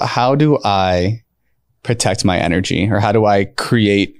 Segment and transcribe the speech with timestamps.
[0.00, 1.22] How do I
[1.82, 4.16] protect my energy or how do I create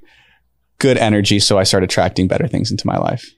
[0.79, 3.31] good energy so I start attracting better things into my life?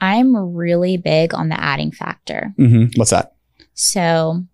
[0.00, 2.52] I'm really big on the adding factor.
[2.56, 3.34] hmm What's that?
[3.74, 4.44] So,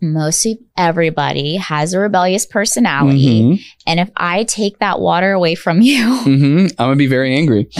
[0.00, 3.42] most of everybody has a rebellious personality.
[3.42, 3.60] Mhm.
[3.86, 6.70] And if I take that water away from you, Mhm.
[6.78, 7.68] I'm gonna be very angry.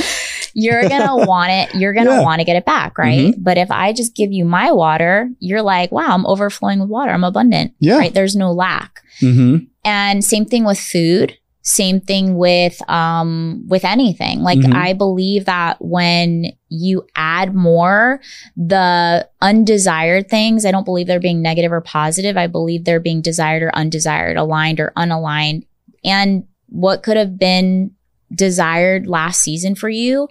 [0.54, 1.74] you're going to want it.
[1.74, 2.16] You're going to Yeah.
[2.18, 2.24] Mm-hmm.
[2.24, 3.34] want to get it back, right?
[3.38, 7.10] But if I just give you my water, you're like, wow, I'm overflowing with water.
[7.12, 7.98] I'm abundant, Yeah.
[7.98, 8.12] right?
[8.14, 9.02] There's no lack.
[9.20, 11.36] hmm And same thing with food.
[11.64, 14.42] Same thing with um with anything.
[14.42, 14.74] Like Mhm.
[14.74, 18.20] I believe that when you add more,
[18.56, 22.36] the undesired things, I don't believe they're being negative or positive.
[22.36, 25.66] I believe they're being desired or undesired, aligned or unaligned.
[26.04, 27.92] And what could have been
[28.34, 30.28] desired last season for you,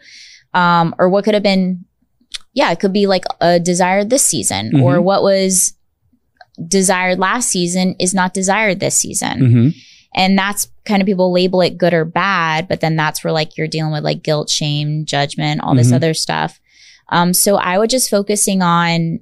[0.54, 1.86] um, or what could have been,
[2.54, 5.04] yeah, it could be like a desired this season, or Mhm.
[5.04, 5.73] what was
[6.68, 9.40] desired last season is not desired this season.
[9.40, 9.70] hmm
[10.14, 13.56] And that's kind of people label it good or bad, but then that's where like
[13.58, 15.95] you're dealing with like guilt, shame, judgment, all this Mhm.
[15.95, 16.59] other stuff.
[17.14, 19.22] Um, so I would just focusing on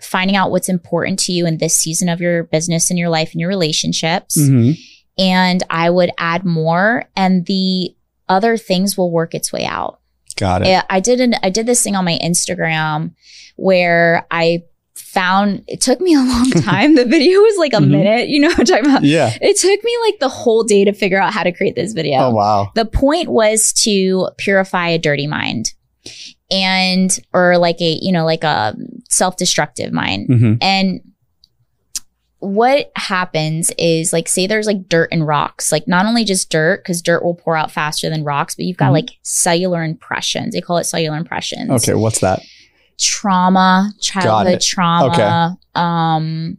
[0.00, 3.32] finding out what's important to you in this season of your business and your life
[3.32, 4.36] and your relationships.
[4.36, 4.70] hmm
[5.18, 7.96] And I would add more and the
[8.28, 10.00] other things will work its way out.
[10.36, 10.84] Got it.
[10.88, 13.12] I did an I did this thing on my Instagram
[13.56, 16.94] where I found it took me a long time.
[16.94, 17.88] the video was like a Mhm.
[17.88, 19.04] minute, you know what I'm talking about?
[19.04, 19.32] Yeah.
[19.40, 22.18] It took me like the whole day to figure out how to create this video.
[22.18, 22.70] Oh wow.
[22.74, 25.72] The point was to purify a dirty mind
[26.50, 28.76] and, or like a, you know, like a
[29.08, 30.26] self destructive mind.
[30.28, 31.00] hmm And
[32.40, 36.82] what happens is like, say there's like dirt and rocks, like not only just dirt,
[36.84, 38.92] because dirt will pour out faster than rocks, but you've got Mhm.
[38.94, 40.54] like cellular impressions.
[40.54, 41.94] They call it cellular impressions Okay.
[41.94, 42.40] What's that?
[43.00, 46.58] trauma, childhood trauma, um,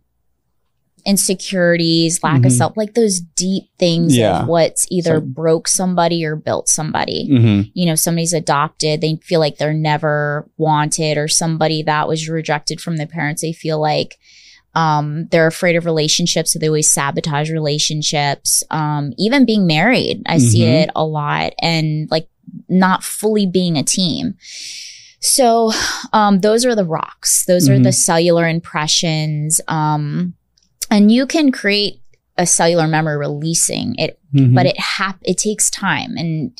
[1.05, 2.57] insecurities, lack of Mhm.
[2.57, 4.41] self, like those deep things Yeah.
[4.41, 7.25] of what's either So- broke somebody or built somebody.
[7.27, 12.27] hmm You know, somebody's adopted, they feel like they're never wanted, or somebody that was
[12.29, 14.17] rejected from their parents, they feel like
[14.75, 18.63] um, they're afraid of relationships, so they always sabotage relationships.
[18.69, 20.83] Um, even being married, I see Mhm.
[20.83, 22.27] it a lot, and like
[22.67, 24.35] not fully being a team.
[25.21, 25.71] So,
[26.13, 27.45] um, those are the rocks.
[27.45, 29.59] Those are the cellular impressions.
[29.67, 30.33] Um,
[30.89, 32.01] and you can create
[32.37, 36.15] a cellular memory releasing it, hmm but it hap- it takes time.
[36.15, 36.57] And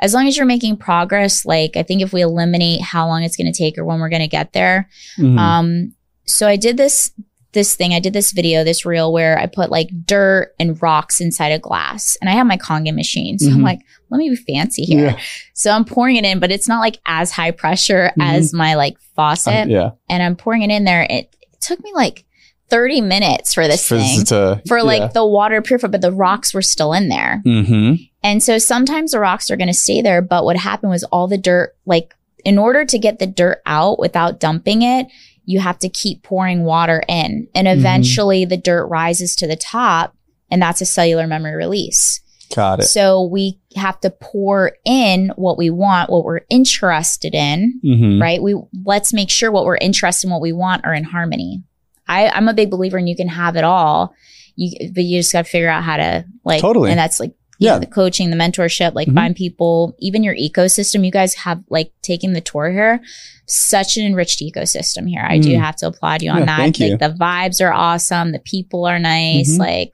[0.00, 3.36] as long as you're making progress, like I think if we eliminate how long it's
[3.36, 4.88] going to take or when we're going to get there,
[5.18, 5.36] Mhm.
[5.38, 5.92] um,
[6.24, 7.10] so I did this
[7.58, 7.92] this thing.
[7.92, 11.58] I did this video, this reel where I put like dirt and rocks inside a
[11.58, 13.38] glass, and I have my Kangen machine.
[13.38, 13.64] So I'm Mhm.
[13.64, 13.80] like,
[14.10, 15.06] let me be fancy here.
[15.08, 15.18] Yeah.
[15.54, 18.24] So I'm pouring it in, but it's not like as high pressure Mhm.
[18.24, 19.90] as my like faucet, Uh, yeah.
[20.08, 21.02] and I'm pouring it in there.
[21.02, 22.24] It, it took me like
[22.70, 26.52] 30 minutes for this For, thing to, for like the water purified, but the rocks
[26.54, 27.40] were still in there.
[27.44, 31.02] hmm And so sometimes the rocks are going to stay there, but what happened was
[31.04, 32.14] all the dirt, like
[32.44, 35.06] in order to get the dirt out without dumping it,
[35.50, 37.48] you have to keep pouring water in.
[37.54, 37.78] And Mhm.
[37.78, 40.14] eventually the dirt rises to the top,
[40.50, 42.20] and that's a cellular memory release.
[42.54, 42.84] Got it.
[42.84, 48.42] So we have to pour in what we want, what we're interested in, hmm right?
[48.42, 51.62] We let's make sure what we're interested in, what we want are in harmony.
[52.06, 54.12] I, I'm a big believer in you can have it all.
[54.56, 56.90] You but you just gotta figure out how to like Totally.
[56.90, 57.78] and that's like you know, Yeah.
[57.80, 59.14] the coaching, the mentorship, like Mhm.
[59.14, 61.04] find people, even your ecosystem.
[61.04, 63.00] You guys have like taking the tour here,
[63.46, 65.26] such an enriched ecosystem here.
[65.28, 65.60] I do Mm.
[65.60, 66.56] have to applaud you on Yeah, that.
[66.58, 66.96] thank like you.
[66.98, 69.54] the vibes are awesome, the people are nice.
[69.54, 69.58] Mhm.
[69.58, 69.90] Like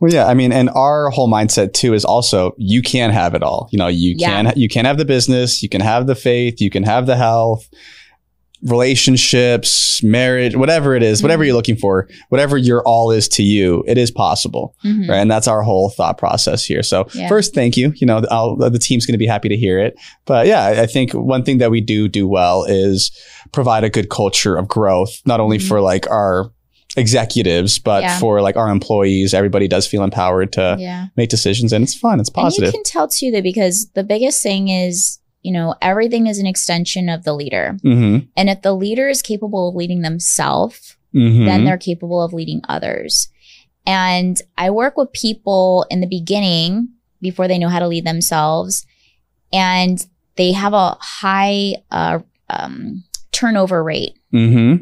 [0.00, 0.26] Well, yeah.
[0.26, 3.68] I mean, and our whole mindset too is also you can have it all.
[3.70, 4.42] You know, you Yeah.
[4.42, 7.16] can you can have the business, you can have the faith, you can have the
[7.16, 7.68] health,
[8.64, 11.46] relationships, marriage, whatever it is, whatever Mhm.
[11.48, 14.74] you're looking for, whatever your all is to you, it is possible.
[14.84, 15.08] mhm.
[15.08, 15.18] Right.
[15.18, 16.82] And that's our whole thought process here.
[16.82, 17.28] So Yeah.
[17.28, 17.92] first, thank you.
[17.96, 19.94] You know, I'll, the team's going to be happy to hear it.
[20.26, 23.10] But yeah, I- think one thing that we do do well is
[23.52, 25.68] provide a good culture of growth, not only Mhm.
[25.68, 26.50] for like our
[26.96, 28.18] executives, but Yeah.
[28.18, 29.34] for like our employees.
[29.34, 31.06] Everybody does feel empowered to yeah.
[31.16, 32.20] make decisions and it's fun.
[32.20, 32.68] It's positive.
[32.68, 36.38] And you can tell too that because the biggest thing is, you know, everything is
[36.38, 37.76] an extension of the leader.
[37.82, 42.32] hmm And if the leader is capable of leading themselves, hmm then they're capable of
[42.32, 43.28] leading others.
[43.86, 46.88] And I work with people in the beginning
[47.20, 48.86] before they know how to lead themselves,
[49.52, 50.04] and
[50.36, 54.76] they have a high uh, um, turnover rate hmm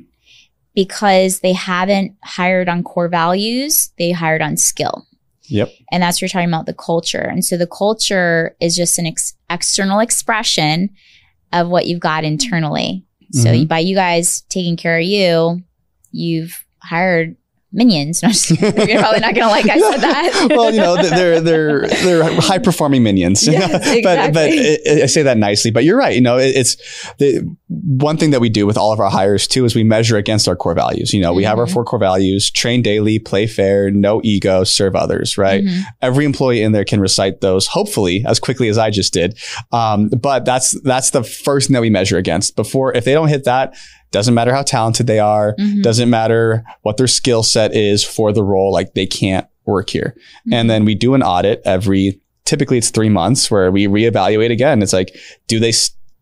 [0.75, 5.07] because they haven't hired on core values; they hired on skill.
[5.53, 5.71] Yep.
[5.91, 7.21] And that's what you're talking about the culture.
[7.23, 10.91] And so the culture is just an ex- external expression
[11.53, 13.05] of what you've got internally.
[13.33, 13.69] So Mhm.
[13.69, 15.63] by you guys taking care of you,
[16.11, 17.37] you've hired
[17.73, 18.23] minions.
[18.23, 20.47] No, just- you're probably not gonna like I said that.
[20.51, 23.47] well, you know, they're they're they're high performing minions.
[23.47, 23.71] Yes,
[24.03, 24.03] but
[24.35, 24.59] but exactly.
[24.59, 25.71] it, I say that nicely.
[25.71, 26.15] But you're right.
[26.15, 26.77] You know, it, it's
[27.19, 30.17] the one thing that we do with all of our hires too is we measure
[30.17, 31.13] against our core values.
[31.15, 31.73] You know, we have our Mhm.
[31.73, 35.39] four core values: train daily, play fair, no ego, serve others.
[35.39, 35.65] Right.
[35.65, 35.83] Mhm.
[36.03, 39.39] Every employee in there can recite those, hopefully as quickly as I just did.
[39.73, 42.55] Um, but that's that's the first thing that we measure against.
[42.57, 43.75] Before, if they don't hit that,
[44.13, 45.57] doesn't matter how talented they are.
[45.59, 45.83] Mhm.
[45.83, 48.73] Doesn't matter what their skill set is for the role.
[48.73, 50.15] Like they can't work here.
[50.17, 50.53] Mm-hmm.
[50.53, 54.83] And then we do an audit every, typically it's three months where we reevaluate again.
[54.83, 55.17] It's like,
[55.49, 55.73] do they,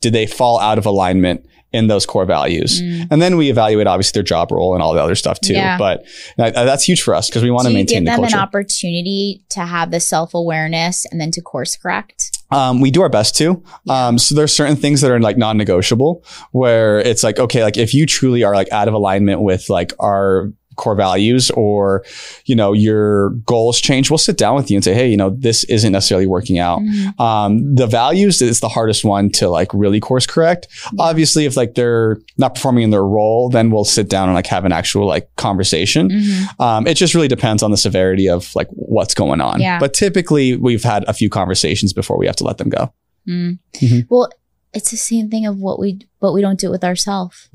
[0.01, 2.83] did they fall out of alignment in those core values?
[2.83, 3.09] Mm.
[3.11, 5.55] And then we evaluate obviously their job role and all the other stuff too.
[5.55, 5.79] Yeah.
[5.79, 6.05] But
[6.39, 8.37] uh, that's huge for us because we want to maintain give the them culture.
[8.37, 12.37] an opportunity to have the self awareness and then to course correct?
[12.51, 13.63] Um, we do our best to.
[13.89, 17.95] Um, so there's certain things that are like non-negotiable where it's like, okay, like if
[17.95, 22.03] you truly are like out of alignment with like our core values or,
[22.47, 25.31] you know, your goals change, we'll sit down with you and say, Hey, you know,
[25.31, 26.81] this isn't necessarily working out.
[26.81, 27.21] Mhm.
[27.21, 30.69] Um, the values is the hardest one to like really course correct.
[30.93, 31.05] Yeah.
[31.09, 34.47] Obviously, if like they're not performing in their role, then we'll sit down and like
[34.47, 36.09] have an actual like conversation.
[36.11, 36.61] Mhm.
[36.61, 39.61] Um, it just really depends on the severity of like what's going on.
[39.61, 39.79] Yeah.
[39.79, 42.93] But typically we've had a few conversations before we have to let them go.
[43.29, 43.59] Mm.
[43.81, 44.07] Mhm.
[44.09, 44.31] Well,
[44.73, 47.49] it's the same thing of what we, but we don't do it with ourselves.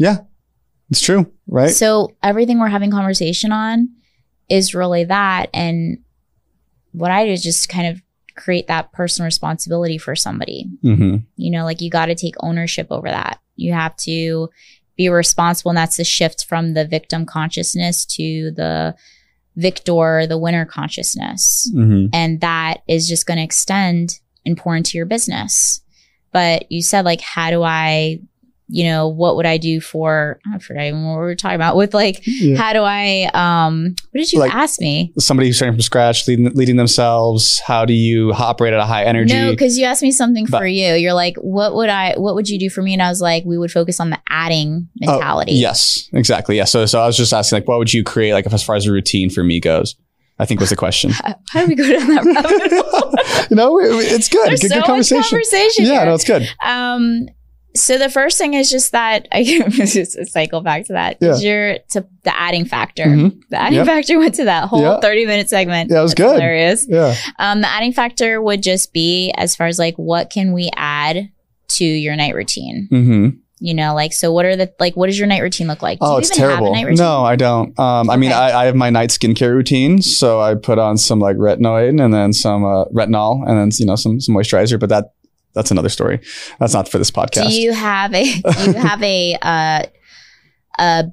[0.89, 1.71] It's true, right?
[1.71, 3.89] So everything we're having conversation on
[4.49, 5.49] is really that.
[5.53, 5.99] And
[6.91, 8.01] what I do is just kind of
[8.35, 10.69] create that personal responsibility for somebody.
[10.81, 13.39] hmm You know, like you got to take ownership over that.
[13.55, 14.49] You have to
[14.97, 15.71] be responsible.
[15.71, 18.95] And that's the shift from the victim consciousness to the
[19.55, 21.69] victor, the winner consciousness.
[21.73, 25.81] hmm And that is just going to extend and pour into your business.
[26.31, 28.19] But you said, like, how do I,
[28.67, 31.75] you know, what would I do for, I forgot even what we were talking about
[31.75, 32.57] with like, Yeah.
[32.57, 35.13] how do I, um, what did you Like- ask me?
[35.19, 37.61] Somebody who's starting from scratch, leading, leading themselves.
[37.65, 39.33] How do you operate at a high energy?
[39.33, 40.93] No, because you asked me something But- for you.
[40.95, 42.93] You're like, what would I, what would you do for me?
[42.93, 45.53] And I was like, we would focus on the adding Oh, mentality.
[45.53, 46.57] yes, exactly.
[46.57, 46.63] Yeah.
[46.65, 48.87] So, so I was just asking, like, what would you create, like, as far as
[48.87, 49.95] a routine for me goes?
[50.39, 51.11] I think was the question.
[51.49, 53.13] How, do we go down that rabbit hole?
[53.49, 54.47] you know, it- it's good.
[54.49, 55.21] There's good, so good much conversation.
[55.29, 55.85] conversation.
[55.85, 56.05] Yeah, here.
[56.05, 56.49] no, it's good.
[56.65, 57.27] Um,
[57.75, 61.17] so the first thing is just that I just cycle back to that.
[61.21, 61.35] Yeah.
[61.37, 63.03] Your to the adding factor.
[63.05, 63.39] Mhm.
[63.49, 63.85] The adding Yep.
[63.85, 64.99] factor went to that whole Yeah.
[65.01, 65.91] 30 minute segment.
[65.91, 66.33] Yeah, it was That's good.
[66.41, 66.85] Hilarious.
[66.89, 67.15] Yeah.
[67.39, 71.29] Um, the adding factor would just be as far as like what can we add
[71.67, 72.87] to your night routine?
[72.89, 73.29] hmm
[73.59, 75.99] You know, like so what are the like what does your night routine look like?
[75.99, 76.73] Do Oh, you it's even have a terrible.
[76.75, 76.97] night routine?
[77.05, 77.77] No, I don't.
[77.79, 81.19] Um, I mean, I, I have my night skincare routine, so I put on some
[81.19, 84.79] like retinoid and then some uh, retinol and then you know some some moisturizer.
[84.79, 85.05] But that
[85.55, 86.19] that's another story.
[86.59, 87.49] That's not for this podcast.
[87.49, 89.83] Do you have a do you have a uh
[90.77, 91.05] a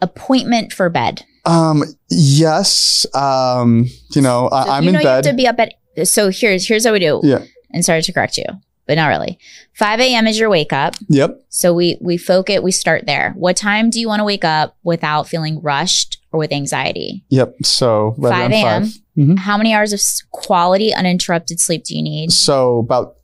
[0.00, 1.22] appointment for bed?
[1.46, 3.06] um, yes.
[3.14, 5.74] Um, you know, So I, I'm you in know you have to be up at
[6.06, 7.20] so here's here's how we do.
[7.22, 7.44] Yeah.
[7.72, 8.44] And sorry to correct you,
[8.86, 9.38] but not really.
[9.74, 10.26] 5 a.m.
[10.26, 10.96] is your wake up.
[11.08, 11.40] yep.
[11.48, 13.32] So we we focus, we start there.
[13.36, 17.24] What time do you want to wake up without feeling rushed or with anxiety?
[17.30, 17.54] Yep.
[17.64, 18.84] So right 5 a.m.
[19.16, 19.38] Mhm.
[19.38, 20.00] How many hours of
[20.30, 22.32] quality uninterrupted sleep do you need?
[22.32, 23.16] So about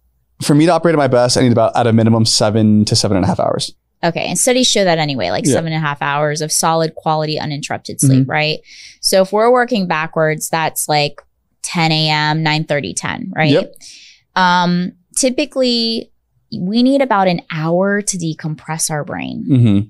[0.43, 2.97] for me to operate at my best, I need about at a minimum seven to
[2.97, 3.73] seven and a half hours.
[4.05, 4.27] Okay.
[4.29, 5.55] And studies show that anyway, like Yeah.
[5.55, 8.59] seven and a half hours of solid quality uninterrupted sleep, right?
[9.01, 11.23] So if we're working backwards, that's like
[11.63, 13.51] 10 a.m., 9 30, 10, right?
[13.51, 13.75] Yep.
[14.37, 16.13] Um, typically,
[16.57, 19.45] we need about an hour to decompress our brain.
[19.47, 19.81] hmm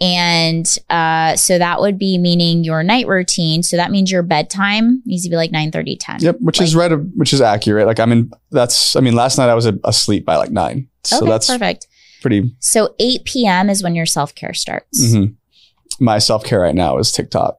[0.00, 3.62] And uh, so that would be meaning your night routine.
[3.62, 6.16] So that means your bedtime needs to be like 9 30, 10.
[6.20, 6.36] Yep.
[6.40, 6.90] Which is right.
[7.16, 7.86] Which is accurate.
[7.86, 8.30] Like I mean.
[8.50, 8.96] That's.
[8.96, 10.88] I mean, last night I was a- asleep by like nine.
[11.04, 11.86] So okay, that's perfect.
[12.22, 12.54] pretty.
[12.60, 13.70] So 8 p.m.
[13.70, 15.04] is when your self care starts.
[15.14, 15.34] mhm.
[16.00, 17.58] My self care right now is TikTok,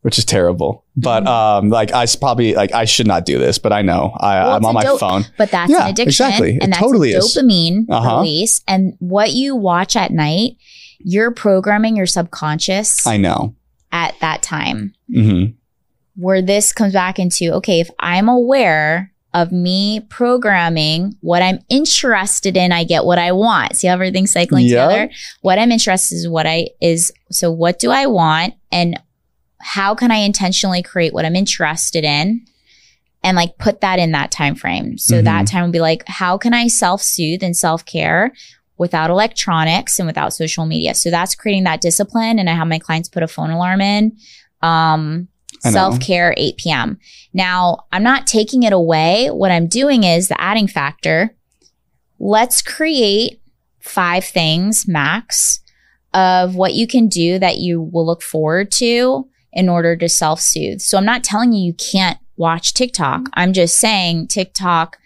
[0.00, 0.84] which is terrible.
[0.96, 1.28] But Mhm.
[1.28, 4.56] um, like I probably like I should not do this, but I know I, Well,
[4.56, 5.24] it's on my dope- phone.
[5.36, 6.08] But that's Yeah, an addiction.
[6.26, 6.56] exactly.
[6.56, 7.36] It And that's totally a is.
[7.36, 8.16] dopamine Uh-huh.
[8.16, 8.62] release.
[8.66, 10.56] And what you watch at night,
[10.98, 13.54] you're programming your subconscious I know.
[13.92, 14.94] at that time.
[15.12, 15.44] hmm
[16.16, 22.56] Where this comes back into okay, if I'm aware of me programming what I'm interested
[22.56, 23.76] in, I get what I want.
[23.76, 24.86] See how everything's cycling Yeah.
[24.86, 25.12] together?
[25.42, 28.98] What I'm interested in is what I is so what do I want and
[29.60, 32.46] how can I intentionally create what I'm interested in?
[33.22, 34.96] And like put that in that time frame.
[34.98, 35.24] So Mhm.
[35.24, 38.32] that time would be like, how can I self-soothe and self-care
[38.78, 40.94] without electronics and without social media?
[40.94, 42.38] So that's creating that discipline.
[42.38, 44.16] And I have my clients put a phone alarm in.
[44.62, 45.28] Um,
[45.60, 46.98] self care 8 p.m.
[47.32, 49.28] Now, I'm not taking it away.
[49.28, 51.34] What I'm doing is the adding factor.
[52.18, 53.40] Let's create
[53.80, 55.60] five things max
[56.14, 60.40] of what you can do that you will look forward to in order to self
[60.40, 60.80] soothe.
[60.80, 63.28] So I'm not telling you you can't watch TikTok.
[63.34, 64.98] I'm just saying TikTok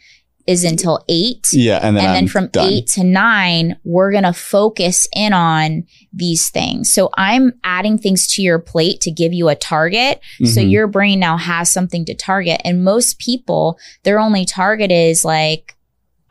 [0.47, 1.49] is until eight.
[1.53, 1.79] Yeah.
[1.83, 2.69] And then, and then from done.
[2.69, 6.93] eight to nine, we're going to focus in on these things.
[6.93, 10.21] So I'm adding things to your plate to give you a target.
[10.39, 10.71] So Mhm.
[10.71, 12.61] your brain now has something to target.
[12.65, 15.77] And most people, their only target is like,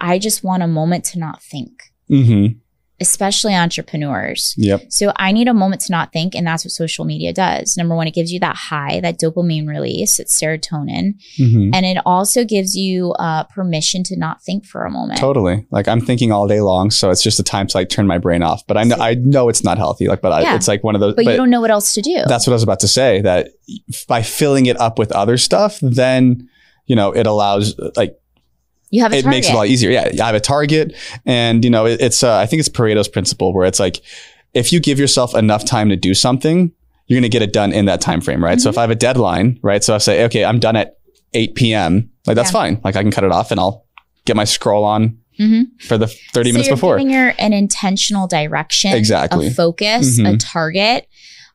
[0.01, 1.71] I just want a moment to not think,
[2.09, 2.55] Mhm.
[3.01, 4.53] Especially entrepreneurs.
[4.57, 4.91] Yep.
[4.91, 6.35] So I need a moment to not think.
[6.35, 7.77] And that's what social media does.
[7.77, 11.13] Number one, it gives you that high, that dopamine release, it's serotonin.
[11.39, 11.71] Mhm.
[11.73, 15.19] And it also gives you uh, permission to not think for a moment.
[15.19, 15.65] Totally.
[15.71, 18.17] Like I'm thinking all day long, so it's just a time to like turn my
[18.17, 18.65] brain off.
[18.67, 20.07] But I know I know it's not healthy.
[20.07, 21.15] Like, but I, it's like one of those.
[21.15, 22.23] But, you don't know what else to do.
[22.27, 23.21] that's what I was about to say.
[23.21, 23.49] That
[24.07, 26.49] by filling it up with other stuff, then
[26.85, 28.18] you know it allows like
[28.91, 29.37] you have a it target.
[29.37, 29.89] makes it a lot easier.
[29.91, 33.07] Yeah, I have a target, and you know it, it's uh, I think it's Pareto's
[33.07, 34.01] principle where it's like
[34.53, 36.71] if you give yourself enough time to do something,
[37.07, 38.59] you're going to get it done in that time frame, right?
[38.59, 38.73] So Mhm.
[38.73, 39.83] if I have a deadline, right?
[39.83, 40.97] So I say, okay, I'm done at
[41.35, 42.09] 8 p.m.
[42.25, 42.53] Like that's Yeah.
[42.53, 42.81] fine.
[42.83, 43.85] Like I can cut it off and I'll
[44.25, 45.65] get my scroll on Mhm.
[45.81, 46.97] for the 30 so minutes you're before.
[46.97, 49.47] giving your an intentional direction, Exactly.
[49.47, 50.37] a focus, a Mhm.
[50.39, 51.05] target.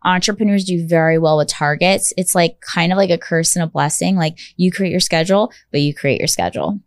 [0.04, 2.12] Entrepreneurs do very well with targets.
[2.16, 4.16] It's like kind of like a curse and a blessing.
[4.16, 6.78] Like you create your schedule, but you create your schedule.